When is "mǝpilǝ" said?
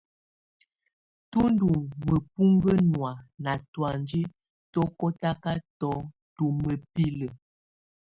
6.61-7.27